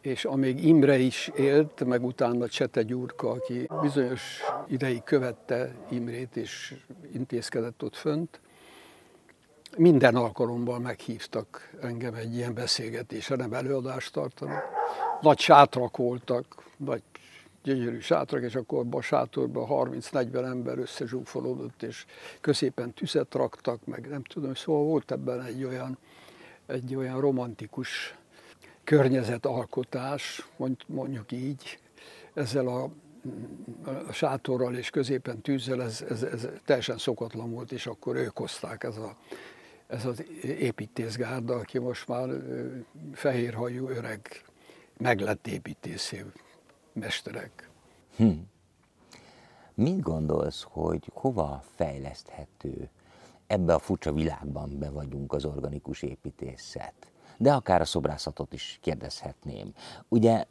és 0.01 0.25
amíg 0.25 0.65
Imre 0.65 0.97
is 0.97 1.31
élt, 1.35 1.85
meg 1.85 2.03
utána 2.03 2.47
Csete 2.47 2.81
Gyurka, 2.83 3.29
aki 3.29 3.67
bizonyos 3.81 4.39
ideig 4.67 5.03
követte 5.03 5.75
Imrét 5.89 6.35
és 6.35 6.75
intézkedett 7.13 7.83
ott 7.83 7.95
fönt, 7.95 8.39
minden 9.77 10.15
alkalommal 10.15 10.79
meghívtak 10.79 11.69
engem 11.81 12.13
egy 12.13 12.35
ilyen 12.35 12.53
beszélgetésre, 12.53 13.35
nem 13.35 13.53
előadást 13.53 14.13
tartani. 14.13 14.55
Nagy 15.21 15.39
sátrak 15.39 15.97
voltak, 15.97 16.45
nagy 16.77 17.01
gyönyörű 17.63 17.99
sátrak, 17.99 18.43
és 18.43 18.55
akkor 18.55 18.85
a 18.89 19.01
sátorban 19.01 19.67
30-40 19.69 20.45
ember 20.45 20.77
összezsúfolódott, 20.77 21.83
és 21.83 22.05
középen 22.41 22.93
tüzet 22.93 23.33
raktak, 23.33 23.85
meg 23.85 24.09
nem 24.09 24.23
tudom, 24.23 24.53
szóval 24.53 24.83
volt 24.83 25.11
ebben 25.11 25.41
egy 25.41 25.63
olyan, 25.63 25.97
egy 26.65 26.95
olyan 26.95 27.19
romantikus 27.19 28.15
környezetalkotás, 28.83 30.47
mondjuk 30.87 31.31
így, 31.31 31.79
ezzel 32.33 32.67
a, 32.67 32.89
a 34.07 34.11
sátorral 34.11 34.75
és 34.75 34.89
középen 34.89 35.41
tűzzel, 35.41 35.81
ez, 35.81 36.05
ez, 36.09 36.23
ez 36.23 36.47
teljesen 36.65 36.97
szokatlan 36.97 37.51
volt, 37.51 37.71
és 37.71 37.87
akkor 37.87 38.15
ők 38.15 38.37
hozták 38.37 38.83
ez, 38.83 38.97
a, 38.97 39.15
ez 39.87 40.05
az 40.05 40.23
építészgárda, 40.43 41.55
aki 41.55 41.79
most 41.79 42.07
már 42.07 42.29
fehérhajú 43.13 43.87
öreg, 43.87 44.43
meglett 44.97 45.47
építészé 45.47 46.25
mesterek. 46.93 47.69
Hm. 48.15 48.31
Mit 49.73 49.99
gondolsz, 49.99 50.65
hogy 50.69 51.11
hova 51.13 51.63
fejleszthető? 51.75 52.89
Ebbe 53.47 53.73
a 53.73 53.79
furcsa 53.79 54.13
világban 54.13 54.79
be 54.79 54.89
vagyunk 54.89 55.33
az 55.33 55.45
organikus 55.45 56.01
építészet. 56.01 56.93
De 57.37 57.53
akár 57.53 57.81
a 57.81 57.85
szobrászatot 57.85 58.53
is 58.53 58.79
kérdezhetném. 58.81 59.73
Ugye 60.07 60.45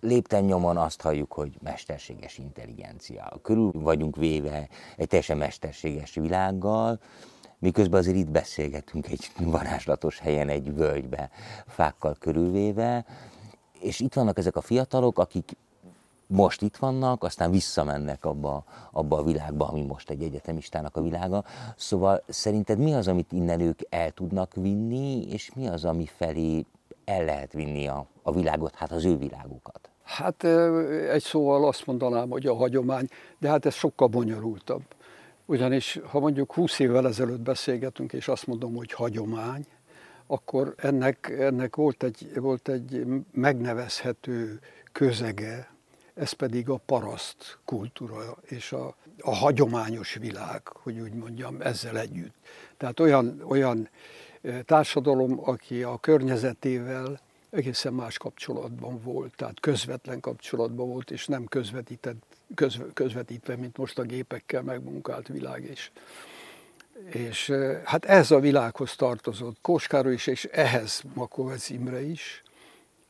lépten 0.00 0.44
nyomon 0.44 0.76
azt 0.76 1.00
halljuk, 1.00 1.32
hogy 1.32 1.58
mesterséges 1.62 2.38
intelligencia. 2.38 3.38
Körül 3.42 3.70
vagyunk 3.72 4.16
véve 4.16 4.68
egy 4.96 5.08
teljesen 5.08 5.36
mesterséges 5.36 6.14
világgal, 6.14 7.00
miközben 7.58 8.00
azért 8.00 8.16
itt 8.16 8.30
beszélgetünk 8.30 9.06
egy 9.08 9.30
varázslatos 9.38 10.18
helyen, 10.18 10.48
egy 10.48 10.74
völgybe, 10.74 11.30
fákkal 11.66 12.16
körülvéve, 12.18 13.04
és 13.80 14.00
itt 14.00 14.14
vannak 14.14 14.38
ezek 14.38 14.56
a 14.56 14.60
fiatalok, 14.60 15.18
akik 15.18 15.56
most 16.26 16.62
itt 16.62 16.76
vannak, 16.76 17.22
aztán 17.22 17.50
visszamennek 17.50 18.24
abba, 18.24 18.64
abba 18.92 19.18
a 19.18 19.22
világba, 19.22 19.68
ami 19.68 19.82
most 19.82 20.10
egy 20.10 20.22
egyetemistának 20.22 20.96
a 20.96 21.02
világa. 21.02 21.44
Szóval 21.76 22.22
szerinted 22.28 22.78
mi 22.78 22.94
az, 22.94 23.08
amit 23.08 23.32
innen 23.32 23.60
ők 23.60 23.80
el 23.88 24.10
tudnak 24.10 24.54
vinni, 24.54 25.28
és 25.28 25.50
mi 25.54 25.68
az, 25.68 25.84
ami 25.84 26.06
felé 26.16 26.64
el 27.04 27.24
lehet 27.24 27.52
vinni 27.52 27.86
a, 27.88 28.06
a 28.22 28.32
világot, 28.32 28.74
hát 28.74 28.92
az 28.92 29.04
ő 29.04 29.16
világukat? 29.16 29.90
Hát 30.02 30.44
egy 31.10 31.22
szóval 31.22 31.66
azt 31.66 31.86
mondanám, 31.86 32.28
hogy 32.28 32.46
a 32.46 32.54
hagyomány, 32.54 33.08
de 33.38 33.48
hát 33.48 33.66
ez 33.66 33.74
sokkal 33.74 34.08
bonyolultabb. 34.08 34.82
Ugyanis, 35.46 36.00
ha 36.06 36.20
mondjuk 36.20 36.52
20 36.52 36.78
évvel 36.78 37.06
ezelőtt 37.06 37.40
beszélgetünk, 37.40 38.12
és 38.12 38.28
azt 38.28 38.46
mondom, 38.46 38.74
hogy 38.74 38.92
hagyomány, 38.92 39.66
akkor 40.26 40.74
ennek, 40.76 41.34
ennek 41.38 41.76
volt, 41.76 42.02
egy, 42.02 42.30
volt 42.34 42.68
egy 42.68 43.06
megnevezhető 43.32 44.60
közege, 44.92 45.75
ez 46.16 46.32
pedig 46.32 46.68
a 46.68 46.80
paraszt 46.86 47.58
kultúra 47.64 48.36
és 48.42 48.72
a, 48.72 48.94
a 49.20 49.34
hagyományos 49.34 50.14
világ, 50.14 50.62
hogy 50.66 50.98
úgy 50.98 51.12
mondjam, 51.12 51.60
ezzel 51.60 51.98
együtt. 51.98 52.34
Tehát 52.76 53.00
olyan, 53.00 53.42
olyan 53.48 53.88
társadalom, 54.64 55.40
aki 55.48 55.82
a 55.82 55.98
környezetével 55.98 57.20
egészen 57.50 57.92
más 57.92 58.18
kapcsolatban 58.18 59.00
volt, 59.02 59.34
tehát 59.36 59.60
közvetlen 59.60 60.20
kapcsolatban 60.20 60.88
volt, 60.88 61.10
és 61.10 61.26
nem 61.26 61.44
közvetített, 61.44 62.22
közv, 62.54 62.82
közvetítve, 62.94 63.56
mint 63.56 63.76
most 63.76 63.98
a 63.98 64.02
gépekkel 64.02 64.62
megmunkált 64.62 65.28
világ 65.28 65.70
is. 65.70 65.92
És 67.04 67.52
hát 67.84 68.04
ez 68.04 68.30
a 68.30 68.40
világhoz 68.40 68.96
tartozott 68.96 69.56
Kóskáról 69.60 70.12
is, 70.12 70.26
és 70.26 70.44
ehhez 70.44 71.02
Makovec 71.14 71.70
Imre 71.70 72.02
is, 72.02 72.42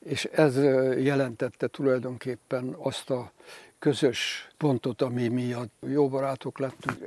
és 0.06 0.25
ez 0.25 0.56
jelentette 1.04 1.66
tulajdonképpen 1.66 2.76
azt 2.78 3.10
a 3.10 3.32
közös 3.78 4.48
pontot, 4.56 5.02
ami 5.02 5.28
miatt 5.28 5.72
jó 5.86 6.08
barátok 6.08 6.58
lettünk. 6.58 6.98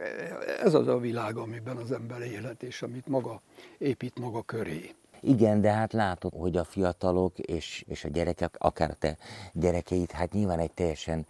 Ez 0.63 0.73
az 0.73 0.87
a 0.87 0.97
világ, 0.97 1.37
amiben 1.37 1.77
az 1.77 1.91
ember 1.91 2.21
élet, 2.21 2.63
és 2.63 2.81
amit 2.81 3.07
maga 3.07 3.41
épít 3.77 4.19
maga 4.19 4.41
köré. 4.41 4.93
Igen, 5.21 5.61
de 5.61 5.71
hát 5.71 5.93
látod, 5.93 6.33
hogy 6.35 6.57
a 6.57 6.63
fiatalok 6.63 7.39
és, 7.39 7.83
és 7.87 8.03
a 8.03 8.07
gyerekek, 8.09 8.55
akár 8.57 8.89
a 8.89 8.93
te 8.93 9.17
gyerekeid, 9.53 10.11
hát 10.11 10.33
nyilván 10.33 10.59
egy 10.59 10.71
teljesen 10.71 11.25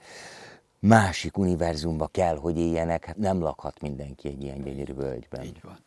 másik 0.79 1.37
univerzumba 1.37 2.07
kell, 2.07 2.35
hogy 2.35 2.57
éljenek, 2.57 3.05
hát 3.05 3.17
nem 3.17 3.39
lakhat 3.39 3.81
mindenki 3.81 4.27
egy 4.27 4.43
ilyen 4.43 4.63
gyönyörű 4.63 4.93
völgyben. 4.93 5.43
Így 5.43 5.61
van. 5.61 5.77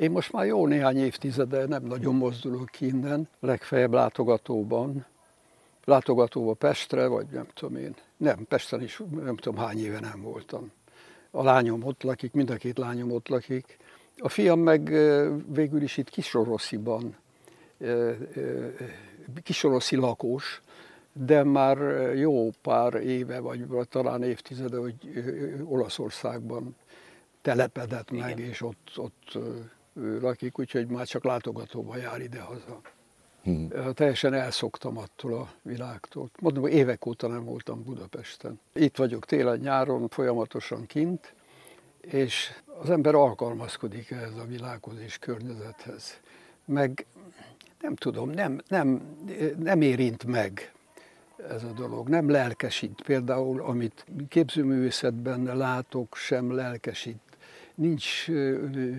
Én 0.00 0.10
most 0.10 0.32
már 0.32 0.46
jó 0.46 0.66
néhány 0.66 0.96
évtizede 0.96 1.66
nem 1.66 1.82
nagyon 1.82 2.14
mozdulok 2.14 2.68
ki 2.70 2.86
innen, 2.86 3.28
legfeljebb 3.40 3.92
látogatóban, 3.92 5.06
látogatóba 5.84 6.54
Pestre, 6.54 7.06
vagy 7.06 7.26
nem 7.26 7.46
tudom 7.54 7.76
én. 7.76 7.94
Nem, 8.16 8.46
Pesten 8.48 8.82
is 8.82 9.02
nem 9.10 9.36
tudom 9.36 9.58
hány 9.58 9.84
éve 9.84 10.00
nem 10.00 10.22
voltam. 10.22 10.72
A 11.30 11.42
lányom 11.42 11.84
ott 11.84 12.02
lakik, 12.02 12.32
mind 12.32 12.50
a 12.50 12.56
két 12.56 12.78
lányom 12.78 13.10
ott 13.10 13.28
lakik. 13.28 13.76
A 14.18 14.28
fiam 14.28 14.60
meg 14.60 14.82
végül 15.46 15.82
is 15.82 15.96
itt 15.96 16.10
Kisorosziban, 16.10 17.16
Kisoroszi 19.42 19.96
lakós, 19.96 20.62
de 21.12 21.42
már 21.42 21.78
jó 22.16 22.50
pár 22.62 22.94
éve, 22.94 23.40
vagy 23.40 23.66
talán 23.88 24.22
évtizede, 24.22 24.78
hogy 24.78 24.94
Olaszországban 25.64 26.76
telepedett 27.42 28.10
meg, 28.10 28.38
Igen. 28.38 28.50
és 28.50 28.62
ott, 28.62 28.90
ott 28.96 29.38
lakik, 30.20 30.58
úgyhogy 30.58 30.86
már 30.86 31.06
csak 31.06 31.24
látogatóba 31.24 31.96
jár 31.96 32.20
ide-haza. 32.20 32.80
Hmm. 33.42 33.68
Teljesen 33.94 34.34
elszoktam 34.34 34.98
attól 34.98 35.34
a 35.34 35.52
világtól. 35.62 36.30
Mondom, 36.40 36.66
évek 36.66 37.06
óta 37.06 37.26
nem 37.26 37.44
voltam 37.44 37.84
Budapesten. 37.84 38.60
Itt 38.72 38.96
vagyok 38.96 39.26
télen-nyáron, 39.26 40.08
folyamatosan 40.08 40.86
kint, 40.86 41.34
és 42.00 42.50
az 42.82 42.90
ember 42.90 43.14
alkalmazkodik 43.14 44.10
ehhez 44.10 44.36
a 44.36 44.44
világhoz 44.44 44.98
és 44.98 45.18
környezethez. 45.18 46.20
Meg 46.64 47.06
nem 47.80 47.94
tudom, 47.94 48.30
nem, 48.30 48.60
nem, 48.68 49.16
nem 49.58 49.80
érint 49.80 50.24
meg 50.24 50.72
ez 51.48 51.62
a 51.64 51.72
dolog, 51.72 52.08
nem 52.08 52.30
lelkesít. 52.30 53.02
Például, 53.02 53.60
amit 53.60 54.04
képzőművészetben 54.28 55.56
látok, 55.56 56.16
sem 56.16 56.54
lelkesít. 56.54 57.20
Nincs 57.74 58.28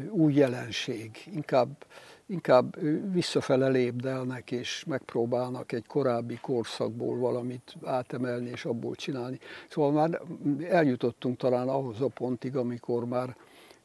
új 0.09 0.33
jelenség, 0.33 1.29
inkább, 1.33 1.85
inkább 2.25 2.77
visszafele 3.11 3.67
lépdelnek, 3.67 4.51
és 4.51 4.83
megpróbálnak 4.87 5.71
egy 5.71 5.85
korábbi 5.87 6.37
korszakból 6.41 7.17
valamit 7.17 7.75
átemelni, 7.83 8.49
és 8.49 8.65
abból 8.65 8.95
csinálni. 8.95 9.39
Szóval 9.69 9.91
már 9.91 10.21
eljutottunk 10.69 11.37
talán 11.37 11.67
ahhoz 11.67 12.01
a 12.01 12.07
pontig, 12.07 12.55
amikor 12.55 13.05
már 13.05 13.35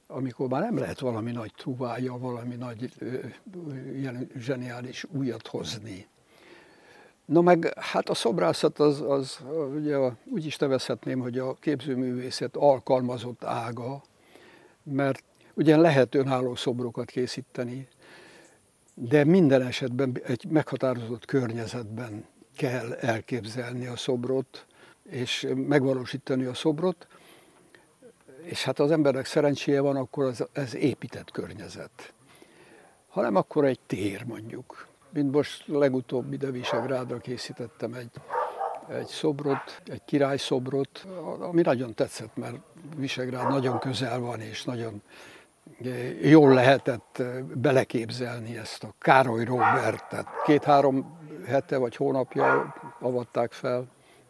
amikor 0.08 0.48
már 0.48 0.62
nem 0.62 0.78
lehet 0.78 1.00
valami 1.00 1.30
nagy 1.30 1.52
truvája, 1.56 2.18
valami 2.18 2.54
nagy 2.54 2.92
ilyen 3.94 4.30
zseniális 4.38 5.04
újat 5.12 5.46
hozni. 5.46 6.06
Na 7.24 7.40
meg 7.40 7.72
hát 7.78 8.08
a 8.08 8.14
szobrászat 8.14 8.78
az, 8.78 9.00
az 9.00 9.38
ugye 9.74 9.96
úgy 10.24 10.46
is 10.46 10.56
nevezhetném, 10.56 11.20
hogy 11.20 11.38
a 11.38 11.56
képzőművészet 11.60 12.56
alkalmazott 12.56 13.44
ága, 13.44 14.02
mert 14.92 15.22
ugye 15.54 15.76
lehet 15.76 16.14
önálló 16.14 16.54
szobrokat 16.54 17.10
készíteni, 17.10 17.88
de 18.94 19.24
minden 19.24 19.62
esetben 19.62 20.20
egy 20.24 20.44
meghatározott 20.48 21.24
környezetben 21.24 22.24
kell 22.56 22.92
elképzelni 22.92 23.86
a 23.86 23.96
szobrot, 23.96 24.66
és 25.02 25.46
megvalósítani 25.54 26.44
a 26.44 26.54
szobrot, 26.54 27.06
és 28.42 28.64
hát 28.64 28.78
az 28.78 28.90
embernek 28.90 29.26
szerencséje 29.26 29.80
van, 29.80 29.96
akkor 29.96 30.24
az, 30.24 30.46
ez 30.52 30.74
épített 30.74 31.30
környezet. 31.30 32.12
Ha 33.08 33.20
nem, 33.20 33.36
akkor 33.36 33.64
egy 33.64 33.78
tér 33.86 34.24
mondjuk. 34.24 34.86
Mint 35.10 35.32
most 35.32 35.66
legutóbb 35.66 36.32
ide 36.32 36.50
Visegrádra 36.50 37.18
készítettem 37.18 37.94
egy, 37.94 38.10
egy 38.88 39.06
szobrot, 39.06 39.82
egy 39.86 40.02
király 40.04 40.36
szobrot, 40.36 41.06
ami 41.38 41.62
nagyon 41.62 41.94
tetszett, 41.94 42.36
mert 42.36 42.56
Visegrád 42.96 43.48
nagyon 43.48 43.78
közel 43.78 44.18
van, 44.18 44.40
és 44.40 44.64
nagyon 44.64 45.02
jól 46.22 46.54
lehetett 46.54 47.22
beleképzelni 47.54 48.56
ezt 48.56 48.84
a 48.84 48.94
Károly 48.98 49.44
Robertet. 49.44 50.26
Két-három 50.44 51.18
hete 51.46 51.76
vagy 51.76 51.96
hónapja 51.96 52.74
avatták 53.00 53.52
fel, 53.52 53.86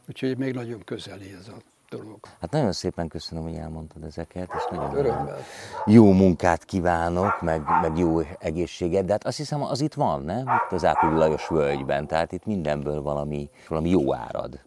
úgyhogy 0.09 0.37
még 0.37 0.55
nagyon 0.55 0.85
közeli 0.85 1.33
ez 1.41 1.49
a 1.49 1.57
dolog. 1.91 2.19
Hát 2.41 2.51
nagyon 2.51 2.73
szépen 2.73 3.09
köszönöm, 3.09 3.45
hogy 3.45 3.55
elmondtad 3.55 4.05
ezeket, 4.05 4.51
és 4.57 4.63
nagyon 4.71 4.97
Örömmel. 4.97 5.39
jó 5.87 6.13
munkát 6.13 6.65
kívánok, 6.65 7.41
meg, 7.41 7.63
meg 7.83 7.99
jó 7.99 8.21
egészséget, 8.39 9.05
de 9.05 9.13
hát 9.13 9.27
azt 9.27 9.37
hiszem 9.37 9.63
az 9.63 9.81
itt 9.81 9.95
van, 9.95 10.23
nem? 10.23 10.39
Itt 10.39 10.73
az 10.73 10.85
Ápolyi 10.85 11.15
Lajos 11.15 11.49
völgyben, 11.49 12.07
tehát 12.07 12.33
itt 12.33 12.45
mindenből 12.47 13.03
valami, 13.03 13.51
valami 13.69 13.89
jó 13.89 14.15
árad. 14.15 14.61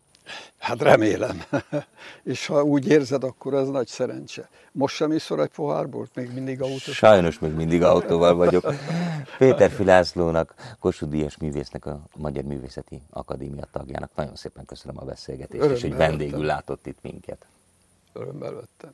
Hát 0.57 0.81
remélem. 0.81 1.43
és 2.23 2.45
ha 2.45 2.63
úgy 2.63 2.87
érzed, 2.87 3.23
akkor 3.23 3.53
ez 3.53 3.67
nagy 3.67 3.87
szerencse. 3.87 4.49
Most 4.71 4.95
sem 4.95 5.11
iszol 5.11 5.41
egy 5.41 5.49
pohárból? 5.49 6.07
Még 6.13 6.33
mindig 6.33 6.61
autó? 6.61 6.91
Sajnos 6.91 7.39
még 7.39 7.51
mindig 7.51 7.83
autóval 7.83 8.35
vagyok. 8.35 8.73
Péter 9.37 9.71
Filászlónak, 9.71 10.53
Kossuth 10.79 11.11
Díjas 11.11 11.37
művésznek, 11.37 11.85
a 11.85 12.01
Magyar 12.15 12.43
Művészeti 12.43 13.01
Akadémia 13.09 13.67
tagjának 13.71 14.11
nagyon 14.15 14.35
szépen 14.35 14.65
köszönöm 14.65 14.97
a 14.99 15.05
beszélgetést, 15.05 15.63
Örömmel 15.63 15.75
és 15.75 15.81
hogy 15.81 15.95
vendégül 15.95 16.45
látott 16.45 16.87
itt 16.87 17.01
minket. 17.01 17.45
Örömmel 18.13 18.53
vettem. 18.53 18.91